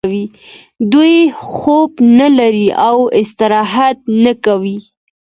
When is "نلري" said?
2.19-2.67